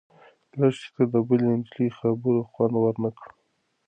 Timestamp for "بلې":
1.27-1.47